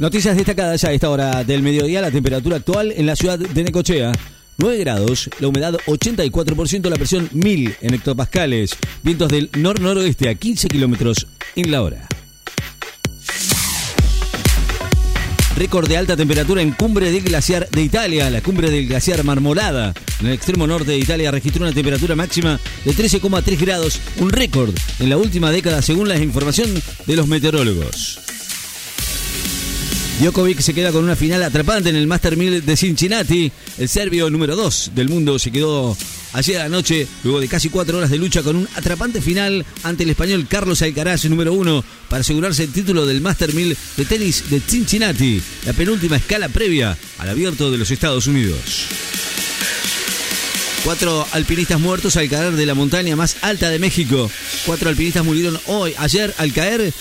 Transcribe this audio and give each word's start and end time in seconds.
Noticias 0.00 0.34
destacadas 0.34 0.82
a 0.84 0.94
esta 0.94 1.10
hora 1.10 1.44
del 1.44 1.60
mediodía. 1.60 2.00
La 2.00 2.10
temperatura 2.10 2.56
actual 2.56 2.90
en 2.96 3.04
la 3.04 3.16
ciudad 3.16 3.38
de 3.38 3.64
Necochea. 3.64 4.12
9 4.56 4.78
grados, 4.78 5.28
la 5.40 5.48
humedad 5.48 5.74
84%, 5.86 6.88
la 6.88 6.96
presión 6.96 7.28
1000 7.34 7.76
en 7.82 7.92
hectopascales. 7.94 8.70
Vientos 9.02 9.28
del 9.28 9.50
nor-noroeste 9.58 10.30
a 10.30 10.34
15 10.34 10.68
kilómetros 10.68 11.26
en 11.54 11.70
la 11.70 11.82
hora. 11.82 12.08
Récord 15.54 15.86
de 15.86 15.98
alta 15.98 16.16
temperatura 16.16 16.62
en 16.62 16.72
cumbre 16.72 17.12
del 17.12 17.22
glaciar 17.22 17.68
de 17.68 17.82
Italia, 17.82 18.30
la 18.30 18.40
cumbre 18.40 18.70
del 18.70 18.86
glaciar 18.86 19.22
Marmolada. 19.22 19.92
En 20.20 20.28
el 20.28 20.32
extremo 20.32 20.66
norte 20.66 20.92
de 20.92 20.98
Italia 20.98 21.30
registró 21.30 21.62
una 21.62 21.74
temperatura 21.74 22.16
máxima 22.16 22.58
de 22.86 22.92
13,3 22.92 23.60
grados, 23.60 24.00
un 24.16 24.30
récord 24.30 24.74
en 24.98 25.10
la 25.10 25.18
última 25.18 25.50
década 25.50 25.82
según 25.82 26.08
la 26.08 26.16
información 26.16 26.70
de 27.04 27.16
los 27.16 27.28
meteorólogos. 27.28 28.29
Djokovic 30.20 30.60
se 30.60 30.74
queda 30.74 30.92
con 30.92 31.02
una 31.02 31.16
final 31.16 31.42
atrapante 31.42 31.88
en 31.88 31.96
el 31.96 32.06
Master 32.06 32.36
1000 32.36 32.66
de 32.66 32.76
Cincinnati. 32.76 33.50
El 33.78 33.88
serbio 33.88 34.28
número 34.28 34.54
2 34.54 34.90
del 34.94 35.08
mundo 35.08 35.38
se 35.38 35.50
quedó 35.50 35.96
ayer 36.34 36.60
anoche, 36.60 37.06
luego 37.24 37.40
de 37.40 37.48
casi 37.48 37.70
cuatro 37.70 37.96
horas 37.96 38.10
de 38.10 38.18
lucha, 38.18 38.42
con 38.42 38.56
un 38.56 38.68
atrapante 38.74 39.22
final 39.22 39.64
ante 39.82 40.02
el 40.02 40.10
español 40.10 40.46
Carlos 40.46 40.82
Alcaraz, 40.82 41.24
número 41.24 41.54
1, 41.54 41.82
para 42.10 42.20
asegurarse 42.20 42.64
el 42.64 42.72
título 42.72 43.06
del 43.06 43.22
Master 43.22 43.54
1000 43.54 43.74
de 43.96 44.04
tenis 44.04 44.50
de 44.50 44.60
Cincinnati, 44.60 45.40
la 45.64 45.72
penúltima 45.72 46.16
escala 46.16 46.50
previa 46.50 46.98
al 47.16 47.30
abierto 47.30 47.70
de 47.70 47.78
los 47.78 47.90
Estados 47.90 48.26
Unidos. 48.26 48.88
Cuatro 50.84 51.26
alpinistas 51.32 51.80
muertos 51.80 52.16
al 52.16 52.28
caer 52.28 52.52
de 52.52 52.66
la 52.66 52.74
montaña 52.74 53.16
más 53.16 53.36
alta 53.40 53.70
de 53.70 53.78
México. 53.78 54.30
Cuatro 54.66 54.90
alpinistas 54.90 55.24
murieron 55.24 55.58
hoy, 55.66 55.94
ayer, 55.96 56.34
al 56.36 56.52
caer 56.52 56.92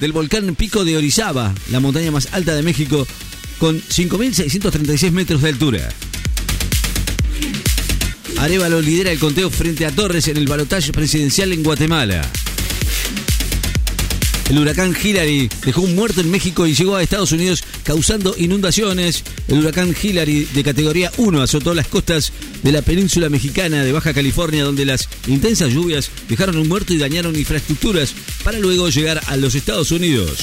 del 0.00 0.12
volcán 0.12 0.54
Pico 0.54 0.84
de 0.84 0.96
Orizaba, 0.96 1.54
la 1.70 1.80
montaña 1.80 2.10
más 2.10 2.28
alta 2.32 2.54
de 2.54 2.62
México, 2.62 3.06
con 3.58 3.80
5.636 3.80 5.10
metros 5.10 5.42
de 5.42 5.48
altura. 5.48 5.88
Arevalo 8.38 8.80
lidera 8.80 9.10
el 9.10 9.18
conteo 9.18 9.50
frente 9.50 9.84
a 9.84 9.90
Torres 9.90 10.28
en 10.28 10.36
el 10.36 10.46
balotaje 10.46 10.92
presidencial 10.92 11.52
en 11.52 11.62
Guatemala. 11.62 12.22
El 14.48 14.58
huracán 14.58 14.96
Hillary 15.00 15.50
dejó 15.64 15.82
un 15.82 15.94
muerto 15.94 16.22
en 16.22 16.30
México 16.30 16.66
y 16.66 16.74
llegó 16.74 16.96
a 16.96 17.02
Estados 17.02 17.32
Unidos 17.32 17.62
causando 17.82 18.34
inundaciones. 18.38 19.22
El 19.46 19.58
huracán 19.58 19.94
Hillary 20.00 20.48
de 20.54 20.64
categoría 20.64 21.12
1 21.18 21.42
azotó 21.42 21.74
las 21.74 21.86
costas 21.86 22.32
de 22.62 22.72
la 22.72 22.80
península 22.80 23.28
mexicana 23.28 23.84
de 23.84 23.92
Baja 23.92 24.14
California, 24.14 24.64
donde 24.64 24.86
las 24.86 25.06
intensas 25.26 25.72
lluvias 25.72 26.10
dejaron 26.28 26.56
un 26.56 26.68
muerto 26.68 26.94
y 26.94 26.98
dañaron 26.98 27.36
infraestructuras 27.36 28.14
para 28.42 28.58
luego 28.58 28.88
llegar 28.88 29.20
a 29.26 29.36
los 29.36 29.54
Estados 29.54 29.90
Unidos. 29.90 30.38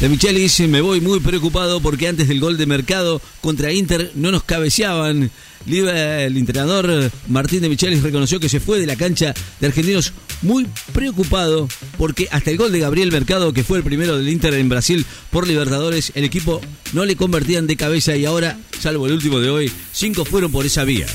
De 0.00 0.10
Michelis 0.10 0.60
me 0.60 0.82
voy 0.82 1.00
muy 1.00 1.20
preocupado 1.20 1.80
porque 1.80 2.06
antes 2.06 2.28
del 2.28 2.38
gol 2.38 2.58
de 2.58 2.66
mercado 2.66 3.22
contra 3.40 3.72
Inter 3.72 4.12
no 4.14 4.30
nos 4.30 4.42
cabeceaban. 4.42 5.30
El 5.66 6.36
entrenador 6.36 7.10
Martín 7.28 7.62
de 7.62 7.70
Michelis 7.70 8.02
reconoció 8.02 8.38
que 8.38 8.50
se 8.50 8.60
fue 8.60 8.78
de 8.78 8.86
la 8.86 8.96
cancha 8.96 9.32
de 9.58 9.66
argentinos 9.66 10.12
muy 10.42 10.66
preocupado 10.92 11.66
porque 11.96 12.28
hasta 12.30 12.50
el 12.50 12.58
gol 12.58 12.72
de 12.72 12.80
Gabriel 12.80 13.10
Mercado, 13.10 13.54
que 13.54 13.64
fue 13.64 13.78
el 13.78 13.84
primero 13.84 14.18
del 14.18 14.28
Inter 14.28 14.52
en 14.54 14.68
Brasil 14.68 15.06
por 15.30 15.48
Libertadores, 15.48 16.12
el 16.14 16.24
equipo 16.24 16.60
no 16.92 17.06
le 17.06 17.16
convertían 17.16 17.66
de 17.66 17.76
cabeza 17.76 18.14
y 18.16 18.26
ahora, 18.26 18.58
salvo 18.78 19.06
el 19.06 19.14
último 19.14 19.40
de 19.40 19.50
hoy, 19.50 19.72
cinco 19.92 20.26
fueron 20.26 20.52
por 20.52 20.66
esa 20.66 20.84
vía. 20.84 21.06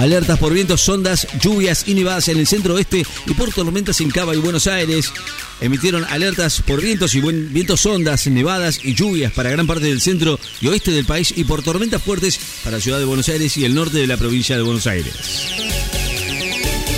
Alertas 0.00 0.38
por 0.38 0.54
vientos, 0.54 0.80
sondas, 0.80 1.26
lluvias 1.42 1.84
y 1.86 1.92
nevadas 1.92 2.28
en 2.28 2.38
el 2.38 2.46
centro 2.46 2.74
oeste 2.74 3.04
y 3.26 3.34
por 3.34 3.52
tormentas 3.52 4.00
en 4.00 4.10
Cava 4.10 4.34
y 4.34 4.38
Buenos 4.38 4.66
Aires. 4.66 5.12
Emitieron 5.60 6.04
alertas 6.04 6.62
por 6.62 6.80
vientos 6.80 7.14
y 7.14 7.20
buen, 7.20 7.52
vientos 7.52 7.82
sondas, 7.82 8.26
nevadas 8.26 8.80
y 8.82 8.94
lluvias 8.94 9.30
para 9.30 9.50
gran 9.50 9.66
parte 9.66 9.84
del 9.84 10.00
centro 10.00 10.40
y 10.62 10.68
oeste 10.68 10.90
del 10.92 11.04
país 11.04 11.34
y 11.36 11.44
por 11.44 11.62
tormentas 11.62 12.02
fuertes 12.02 12.40
para 12.64 12.78
la 12.78 12.82
ciudad 12.82 12.98
de 12.98 13.04
Buenos 13.04 13.28
Aires 13.28 13.54
y 13.58 13.66
el 13.66 13.74
norte 13.74 13.98
de 13.98 14.06
la 14.06 14.16
provincia 14.16 14.56
de 14.56 14.62
Buenos 14.62 14.86
Aires. 14.86 15.12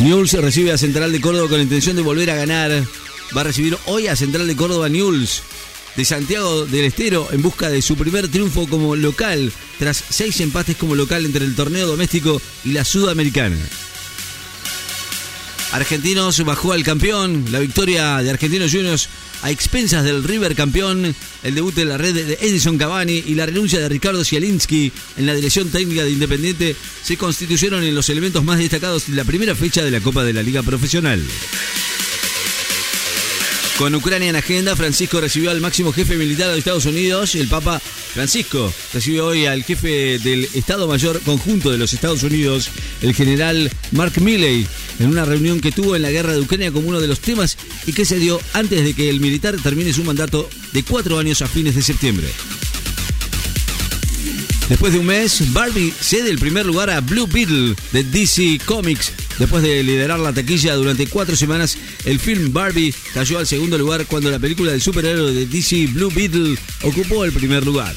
Newell's 0.01 0.35
recibe 0.35 0.71
a 0.71 0.79
Central 0.79 1.11
de 1.11 1.21
Córdoba 1.21 1.49
con 1.49 1.57
la 1.57 1.65
intención 1.65 1.97
de 1.97 2.03
volver 2.03 2.31
a 2.31 2.37
ganar. 2.37 2.71
Va 3.37 3.41
a 3.41 3.45
recibir 3.45 3.77
hoy 3.87 4.07
a 4.07 4.15
Central 4.15 4.47
de 4.47 4.55
Córdoba 4.55 4.89
Newell's 4.89 5.43
de 5.97 6.05
Santiago 6.05 6.67
del 6.67 6.85
Estero 6.85 7.29
en 7.33 7.43
busca 7.43 7.69
de 7.69 7.83
su 7.83 7.97
primer 7.97 8.29
triunfo 8.29 8.67
como 8.67 8.97
local 8.97 9.53
tras 9.79 10.03
seis 10.09 10.41
empates 10.41 10.77
como 10.77 10.95
local 10.95 11.25
entre 11.25 11.45
el 11.45 11.55
torneo 11.55 11.87
doméstico 11.87 12.41
y 12.65 12.73
la 12.73 12.85
sudamericana. 12.85 13.57
Argentinos 15.73 16.45
bajó 16.45 16.73
al 16.73 16.83
campeón, 16.83 17.47
la 17.51 17.59
victoria 17.59 18.19
de 18.19 18.31
Argentinos 18.31 18.73
Juniors 18.73 19.09
a 19.43 19.51
expensas 19.51 20.05
del 20.05 20.23
River 20.23 20.55
campeón, 20.55 21.15
el 21.43 21.55
debut 21.55 21.75
de 21.75 21.85
la 21.85 21.99
red 21.99 22.15
de 22.15 22.39
Edison 22.41 22.79
Cavani 22.79 23.25
y 23.27 23.35
la 23.35 23.47
renuncia 23.47 23.81
de 23.81 23.89
Ricardo 23.89 24.25
Zielinski 24.25 24.93
en 25.17 25.27
la 25.27 25.35
dirección 25.35 25.69
técnica 25.71 26.05
de 26.05 26.11
Independiente 26.11 26.77
se 27.03 27.17
constituyeron 27.17 27.83
en 27.83 27.95
los 27.95 28.09
elementos 28.09 28.45
más 28.45 28.59
destacados 28.59 29.09
de 29.09 29.17
la 29.17 29.25
primera 29.25 29.55
fecha 29.55 29.83
de 29.83 29.91
la 29.91 30.01
Copa 30.01 30.25
de 30.25 30.33
la 30.33 30.43
Liga 30.43 30.63
Profesional. 30.63 31.23
Con 33.79 33.95
Ucrania 33.95 34.29
en 34.29 34.37
agenda, 34.37 34.77
Francisco 34.77 35.21
recibió 35.21 35.51
al 35.51 35.61
máximo 35.61 35.93
jefe 35.93 36.17
militar 36.17 36.51
de 36.51 36.59
Estados 36.59 36.85
Unidos, 36.85 37.35
el 37.35 37.49
Papa 37.49 37.81
Francisco. 37.81 38.73
Recibió 38.93 39.27
hoy 39.27 39.47
al 39.47 39.65
jefe 39.65 40.19
del 40.19 40.49
Estado 40.55 40.87
Mayor 40.87 41.21
Conjunto 41.23 41.71
de 41.71 41.79
los 41.79 41.93
Estados 41.93 42.23
Unidos, 42.23 42.71
el 43.01 43.15
general 43.15 43.71
Mark 43.91 44.21
Milley, 44.21 44.67
en 44.99 45.09
una 45.09 45.25
reunión 45.25 45.61
que 45.61 45.73
tuvo 45.73 45.97
en 45.97 46.03
la 46.03 46.11
guerra 46.11 46.35
de 46.35 46.41
Ucrania 46.41 46.71
como 46.71 46.89
uno 46.89 47.01
de 47.01 47.09
los 47.09 47.21
temas 47.21 47.57
y 47.87 47.93
que 47.93 48.05
se 48.05 48.19
dio 48.19 48.41
antes 48.53 48.85
de 48.85 48.95
que 48.95 49.09
el 49.09 49.21
militar 49.21 49.57
termine 49.61 49.93
su 49.93 50.05
mandato 50.05 50.49
de 50.73 50.83
cuatro 50.85 51.19
años 51.19 51.43
a 51.43 51.49
fines 51.49 51.75
de 51.75 51.83
septiembre. 51.83 52.29
Después 54.69 54.93
de 54.93 55.01
un 55.01 55.07
mes, 55.07 55.53
Barbie 55.53 55.93
cede 56.01 56.31
el 56.31 56.39
primer 56.39 56.65
lugar 56.65 56.89
a 56.89 57.01
Blue 57.01 57.27
Beetle 57.27 57.75
de 57.93 58.05
DC 58.05 58.61
Comics. 58.65 59.13
Después 59.39 59.63
de 59.63 59.83
liderar 59.83 60.19
la 60.19 60.33
taquilla 60.33 60.75
durante 60.75 61.07
cuatro 61.07 61.37
semanas, 61.37 61.77
el 62.05 62.19
film 62.19 62.53
Barbie 62.53 62.95
cayó 63.15 63.39
al 63.39 63.47
segundo 63.47 63.79
lugar 63.79 64.07
cuando 64.07 64.31
la 64.31 64.39
película 64.39 64.73
del 64.73 64.81
superhéroe 64.81 65.33
de 65.33 65.47
DC 65.47 65.89
Blue 65.93 66.13
Beetle 66.15 66.57
ocupó 66.83 67.25
el 67.25 67.33
primer 67.33 67.65
lugar. 67.65 67.95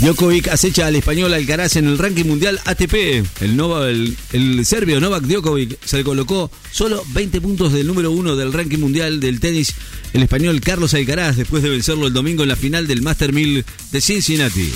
Djokovic 0.00 0.48
acecha 0.48 0.86
al 0.86 0.96
español 0.96 1.32
Alcaraz 1.32 1.76
en 1.76 1.86
el 1.86 1.96
ranking 1.96 2.26
mundial 2.26 2.60
ATP. 2.66 3.24
El, 3.40 4.66
serbio 4.66 5.00
Novak 5.00 5.24
Djokovic 5.24 5.78
se 5.84 5.96
le 5.96 6.04
colocó 6.04 6.50
solo 6.70 7.02
20 7.14 7.40
puntos 7.40 7.72
del 7.72 7.86
número 7.86 8.10
uno 8.10 8.36
del 8.36 8.52
ranking 8.52 8.78
mundial 8.78 9.20
del 9.20 9.40
tenis. 9.40 9.72
El 10.12 10.22
español 10.22 10.60
Carlos 10.60 10.92
Alcaraz 10.92 11.36
después 11.36 11.62
de 11.62 11.70
vencerlo 11.70 12.06
el 12.06 12.12
domingo 12.12 12.42
en 12.42 12.50
la 12.50 12.56
final 12.56 12.86
del 12.86 13.00
Master 13.00 13.32
1000 13.32 13.64
de 13.90 14.00
Cincinnati. 14.00 14.70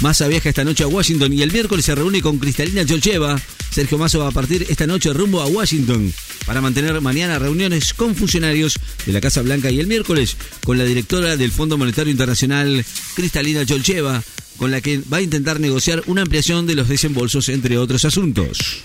Massa 0.00 0.28
viaja 0.28 0.48
esta 0.48 0.64
noche 0.64 0.84
a 0.84 0.88
Washington 0.88 1.32
y 1.32 1.42
el 1.42 1.52
miércoles 1.52 1.84
se 1.84 1.94
reúne 1.94 2.20
con 2.20 2.38
Cristalina 2.38 2.84
Georgieva. 2.84 3.40
Sergio 3.70 3.98
Massa 3.98 4.18
va 4.18 4.28
a 4.28 4.32
partir 4.32 4.66
esta 4.68 4.86
noche 4.86 5.12
rumbo 5.12 5.40
a 5.40 5.46
Washington 5.46 6.12
para 6.44 6.60
mantener 6.60 7.00
mañana 7.00 7.38
reuniones 7.38 7.94
con 7.94 8.14
funcionarios 8.14 8.78
de 9.06 9.12
la 9.12 9.20
Casa 9.20 9.42
Blanca 9.42 9.70
y 9.70 9.80
el 9.80 9.86
miércoles 9.86 10.36
con 10.64 10.78
la 10.78 10.84
directora 10.84 11.36
del 11.36 11.50
Fondo 11.50 11.78
Monetario 11.78 12.10
Internacional, 12.10 12.84
Cristalina 13.14 13.64
Georgieva, 13.64 14.22
con 14.58 14.70
la 14.70 14.80
que 14.80 15.00
va 15.12 15.18
a 15.18 15.22
intentar 15.22 15.60
negociar 15.60 16.02
una 16.06 16.22
ampliación 16.22 16.66
de 16.66 16.74
los 16.74 16.88
desembolsos, 16.88 17.48
entre 17.48 17.78
otros 17.78 18.04
asuntos. 18.04 18.84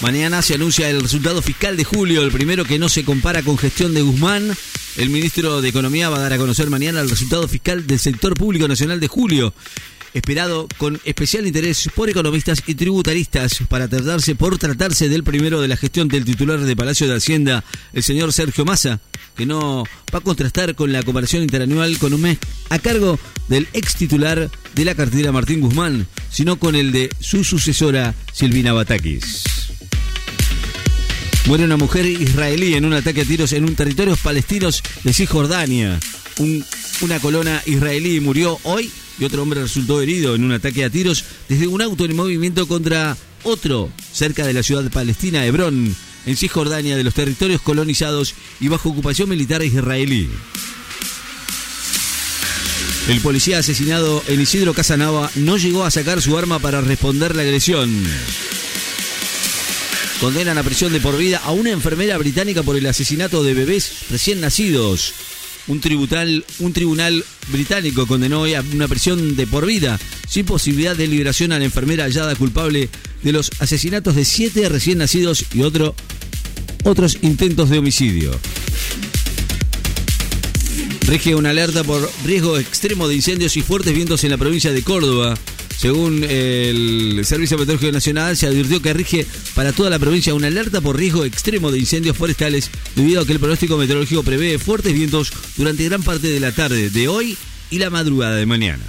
Mañana 0.00 0.42
se 0.42 0.54
anuncia 0.54 0.88
el 0.88 1.00
resultado 1.00 1.42
fiscal 1.42 1.76
de 1.76 1.84
julio, 1.84 2.22
el 2.22 2.30
primero 2.30 2.64
que 2.64 2.78
no 2.78 2.88
se 2.88 3.04
compara 3.04 3.42
con 3.42 3.58
gestión 3.58 3.94
de 3.94 4.02
Guzmán. 4.02 4.56
El 4.98 5.10
ministro 5.10 5.62
de 5.62 5.68
Economía 5.68 6.08
va 6.08 6.16
a 6.16 6.22
dar 6.22 6.32
a 6.32 6.38
conocer 6.38 6.70
mañana 6.70 7.00
el 7.00 7.08
resultado 7.08 7.46
fiscal 7.46 7.86
del 7.86 8.00
sector 8.00 8.34
público 8.34 8.66
nacional 8.66 8.98
de 8.98 9.06
julio, 9.06 9.54
esperado 10.12 10.66
con 10.76 11.00
especial 11.04 11.46
interés 11.46 11.88
por 11.94 12.10
economistas 12.10 12.64
y 12.66 12.74
tributaristas 12.74 13.60
para 13.68 13.86
tratarse 13.86 14.34
por 14.34 14.58
tratarse 14.58 15.08
del 15.08 15.22
primero 15.22 15.60
de 15.60 15.68
la 15.68 15.76
gestión 15.76 16.08
del 16.08 16.24
titular 16.24 16.58
de 16.58 16.74
Palacio 16.74 17.06
de 17.06 17.14
Hacienda, 17.14 17.62
el 17.92 18.02
señor 18.02 18.32
Sergio 18.32 18.64
Massa, 18.64 18.98
que 19.36 19.46
no 19.46 19.84
va 20.12 20.18
a 20.18 20.20
contrastar 20.20 20.74
con 20.74 20.90
la 20.90 21.04
comparación 21.04 21.44
interanual 21.44 21.96
con 21.98 22.12
un 22.12 22.22
mes 22.22 22.38
a 22.68 22.80
cargo 22.80 23.20
del 23.46 23.68
ex 23.74 23.94
titular 23.94 24.50
de 24.74 24.84
la 24.84 24.96
cartera 24.96 25.30
Martín 25.30 25.60
Guzmán, 25.60 26.08
sino 26.28 26.58
con 26.58 26.74
el 26.74 26.90
de 26.90 27.08
su 27.20 27.44
sucesora 27.44 28.16
Silvina 28.32 28.72
Batakis. 28.72 29.47
Muere 31.48 31.64
una 31.64 31.78
mujer 31.78 32.04
israelí 32.04 32.74
en 32.74 32.84
un 32.84 32.92
ataque 32.92 33.22
a 33.22 33.24
tiros 33.24 33.54
en 33.54 33.64
un 33.64 33.74
territorio 33.74 34.14
palestino 34.16 34.68
de 35.02 35.12
Cisjordania. 35.14 35.98
una 37.00 37.20
colona 37.20 37.62
israelí 37.64 38.20
murió 38.20 38.60
hoy 38.64 38.90
y 39.18 39.24
otro 39.24 39.44
hombre 39.44 39.62
resultó 39.62 40.02
herido 40.02 40.34
en 40.34 40.44
un 40.44 40.52
ataque 40.52 40.84
a 40.84 40.90
tiros 40.90 41.24
desde 41.48 41.66
un 41.66 41.80
auto 41.80 42.04
en 42.04 42.14
movimiento 42.14 42.68
contra 42.68 43.16
otro 43.44 43.90
cerca 44.12 44.46
de 44.46 44.52
la 44.52 44.62
ciudad 44.62 44.90
palestina 44.90 45.46
Hebrón, 45.46 45.96
en 46.26 46.36
Cisjordania, 46.36 46.98
de 46.98 47.04
los 47.04 47.14
territorios 47.14 47.62
colonizados 47.62 48.34
y 48.60 48.68
bajo 48.68 48.90
ocupación 48.90 49.30
militar 49.30 49.64
israelí. 49.64 50.28
El 53.08 53.22
policía 53.22 53.60
asesinado 53.60 54.22
en 54.28 54.38
Isidro 54.42 54.74
Casanova 54.74 55.30
no 55.36 55.56
llegó 55.56 55.86
a 55.86 55.90
sacar 55.90 56.20
su 56.20 56.36
arma 56.36 56.58
para 56.58 56.82
responder 56.82 57.34
la 57.34 57.40
agresión. 57.40 58.04
Condenan 60.20 60.58
a 60.58 60.62
prisión 60.62 60.92
de 60.92 61.00
por 61.00 61.16
vida 61.16 61.40
a 61.44 61.52
una 61.52 61.70
enfermera 61.70 62.18
británica 62.18 62.62
por 62.62 62.76
el 62.76 62.86
asesinato 62.86 63.42
de 63.42 63.54
bebés 63.54 63.92
recién 64.10 64.40
nacidos. 64.40 65.14
Un 65.68 65.80
tribunal, 65.80 66.44
un 66.60 66.72
tribunal 66.72 67.24
británico 67.52 68.06
condenó 68.06 68.44
a 68.44 68.64
una 68.72 68.88
prisión 68.88 69.36
de 69.36 69.46
por 69.46 69.66
vida, 69.66 69.98
sin 70.28 70.46
posibilidad 70.46 70.96
de 70.96 71.06
liberación 71.06 71.52
a 71.52 71.58
la 71.58 71.66
enfermera 71.66 72.04
hallada 72.04 72.34
culpable 72.34 72.88
de 73.22 73.32
los 73.32 73.50
asesinatos 73.60 74.16
de 74.16 74.24
siete 74.24 74.68
recién 74.68 74.98
nacidos 74.98 75.44
y 75.54 75.62
otro, 75.62 75.94
otros 76.84 77.18
intentos 77.22 77.70
de 77.70 77.78
homicidio. 77.78 78.38
Rige 81.06 81.34
una 81.34 81.50
alerta 81.50 81.84
por 81.84 82.10
riesgo 82.24 82.58
extremo 82.58 83.08
de 83.08 83.14
incendios 83.14 83.56
y 83.56 83.62
fuertes 83.62 83.94
vientos 83.94 84.24
en 84.24 84.30
la 84.30 84.38
provincia 84.38 84.72
de 84.72 84.82
Córdoba. 84.82 85.38
Según 85.78 86.24
el 86.24 87.24
Servicio 87.24 87.56
Meteorológico 87.56 87.92
Nacional, 87.92 88.36
se 88.36 88.48
advirtió 88.48 88.82
que 88.82 88.92
rige 88.92 89.26
para 89.54 89.72
toda 89.72 89.90
la 89.90 90.00
provincia 90.00 90.34
una 90.34 90.48
alerta 90.48 90.80
por 90.80 90.96
riesgo 90.96 91.24
extremo 91.24 91.70
de 91.70 91.78
incendios 91.78 92.16
forestales 92.16 92.68
debido 92.96 93.20
a 93.20 93.26
que 93.26 93.32
el 93.32 93.38
pronóstico 93.38 93.76
meteorológico 93.76 94.24
prevé 94.24 94.58
fuertes 94.58 94.92
vientos 94.92 95.32
durante 95.56 95.84
gran 95.84 96.02
parte 96.02 96.26
de 96.26 96.40
la 96.40 96.50
tarde 96.50 96.90
de 96.90 97.06
hoy 97.06 97.38
y 97.70 97.78
la 97.78 97.90
madrugada 97.90 98.34
de 98.34 98.46
mañana 98.46 98.84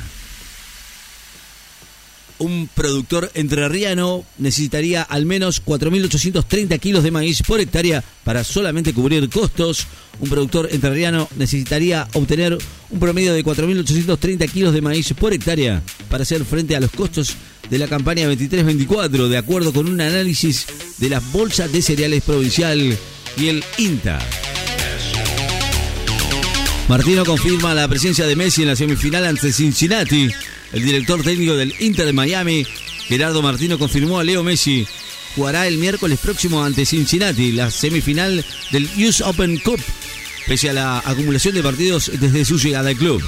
un 2.39 2.69
productor 2.73 3.29
entrerriano 3.33 4.23
necesitaría 4.37 5.03
al 5.03 5.25
menos 5.25 5.63
4.830 5.63 6.79
kilos 6.79 7.03
de 7.03 7.11
maíz 7.11 7.43
por 7.43 7.59
hectárea 7.59 8.03
para 8.23 8.43
solamente 8.43 8.93
cubrir 8.93 9.29
costos. 9.29 9.87
Un 10.21 10.29
productor 10.29 10.69
entrerriano 10.71 11.27
necesitaría 11.37 12.07
obtener 12.13 12.57
un 12.89 12.99
promedio 12.99 13.33
de 13.33 13.43
4.830 13.43 14.49
kilos 14.49 14.73
de 14.73 14.81
maíz 14.81 15.13
por 15.13 15.33
hectárea 15.33 15.83
para 16.09 16.23
hacer 16.23 16.43
frente 16.45 16.75
a 16.75 16.79
los 16.79 16.91
costos 16.91 17.35
de 17.69 17.77
la 17.77 17.87
campaña 17.87 18.27
23-24, 18.29 19.27
de 19.27 19.37
acuerdo 19.37 19.71
con 19.71 19.87
un 19.87 20.01
análisis 20.01 20.65
de 20.97 21.09
la 21.09 21.19
Bolsa 21.19 21.67
de 21.67 21.81
Cereales 21.81 22.23
Provincial 22.23 22.97
y 23.37 23.47
el 23.47 23.63
INTA. 23.77 24.19
Martino 26.87 27.23
confirma 27.23 27.75
la 27.75 27.87
presencia 27.87 28.25
de 28.25 28.35
Messi 28.35 28.63
en 28.63 28.69
la 28.69 28.75
semifinal 28.75 29.25
ante 29.25 29.53
Cincinnati. 29.53 30.29
El 30.73 30.83
director 30.83 31.21
técnico 31.23 31.55
del 31.55 31.73
Inter 31.79 32.05
de 32.05 32.13
Miami, 32.13 32.65
Gerardo 33.07 33.41
Martino, 33.41 33.77
confirmó 33.77 34.19
a 34.19 34.23
Leo 34.23 34.43
Messi 34.43 34.87
jugará 35.35 35.67
el 35.67 35.77
miércoles 35.77 36.19
próximo 36.19 36.63
ante 36.63 36.85
Cincinnati, 36.85 37.51
la 37.51 37.71
semifinal 37.71 38.43
del 38.71 38.89
US 38.97 39.21
Open 39.21 39.57
Cup, 39.59 39.79
pese 40.47 40.69
a 40.69 40.73
la 40.73 40.99
acumulación 40.99 41.55
de 41.55 41.63
partidos 41.63 42.11
desde 42.19 42.45
su 42.45 42.57
llegada 42.57 42.89
al 42.89 42.97
club. 42.97 43.21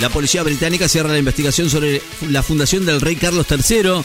La 0.00 0.10
policía 0.10 0.44
británica 0.44 0.88
cierra 0.88 1.10
la 1.10 1.18
investigación 1.18 1.68
sobre 1.68 2.00
la 2.30 2.44
fundación 2.44 2.86
del 2.86 3.00
rey 3.00 3.16
Carlos 3.16 3.46
III. 3.50 4.04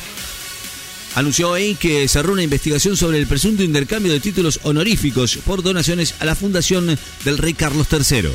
Anunció 1.14 1.52
hoy 1.52 1.76
que 1.76 2.08
cerró 2.08 2.34
una 2.34 2.42
investigación 2.42 2.98
sobre 2.98 3.20
el 3.20 3.28
presunto 3.28 3.62
intercambio 3.62 4.12
de 4.12 4.20
títulos 4.20 4.60
honoríficos 4.64 5.38
por 5.46 5.62
donaciones 5.62 6.16
a 6.20 6.26
la 6.26 6.34
fundación 6.34 6.98
del 7.24 7.38
rey 7.38 7.54
Carlos 7.54 7.88
III. 7.92 8.30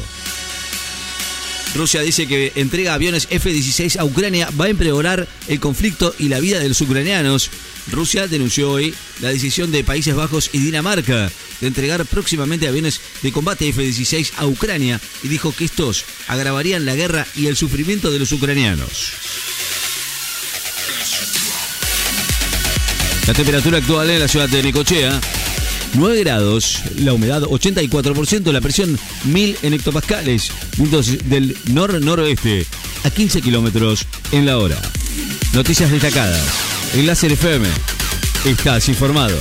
Rusia 1.75 2.01
dice 2.01 2.27
que 2.27 2.53
entrega 2.57 2.95
aviones 2.95 3.29
F-16 3.31 3.99
a 3.99 4.05
Ucrania 4.05 4.49
va 4.61 4.67
a 4.67 4.71
empeorar 4.71 5.29
el 5.49 5.61
conflicto 5.61 6.15
y 6.19 6.29
la 6.29 6.41
vida 6.41 6.59
de 6.59 6.69
los 6.69 6.81
ucranianos. 6.81 7.51
Rusia 7.91 8.27
denunció 8.27 8.71
hoy 8.71 8.95
la 9.21 9.29
decisión 9.29 9.71
de 9.71 9.85
Países 9.85 10.15
Bajos 10.15 10.51
y 10.53 10.59
Dinamarca 10.59 11.31
de 11.61 11.67
entregar 11.67 12.05
próximamente 12.07 12.69
aviones 12.69 13.01
de 13.23 13.33
combate 13.33 13.69
F-16 13.69 14.33
a 14.37 14.47
Ucrania 14.47 15.01
y 15.23 15.29
dijo 15.29 15.55
que 15.55 15.65
estos 15.65 16.05
agravarían 16.27 16.85
la 16.85 16.95
guerra 16.95 17.27
y 17.35 17.47
el 17.47 17.57
sufrimiento 17.57 18.11
de 18.11 18.19
los 18.19 18.33
ucranianos. 18.33 19.13
La 23.27 23.35
temperatura 23.35 23.79
actual 23.79 24.11
en 24.11 24.21
la 24.21 24.29
ciudad 24.29 24.49
de 24.49 24.63
Necochea 24.63 25.21
9 25.95 26.21
grados, 26.21 26.83
la 26.99 27.13
humedad 27.13 27.43
84%, 27.43 28.53
la 28.53 28.61
presión 28.61 28.99
1000 29.25 29.59
en 29.63 29.75
hectopascales, 29.75 30.51
vientos 30.77 31.29
del 31.29 31.57
nor-noroeste 31.73 32.67
a 33.05 33.11
15 33.11 33.43
kilómetros 33.43 34.07
en 34.33 34.47
la 34.47 34.59
hora. 34.59 34.81
Noticias 35.53 35.91
destacadas. 35.91 36.43
En 36.95 37.07
Láser 37.07 37.33
FM. 37.33 37.69
Estás 38.45 38.89
informado. 38.89 39.37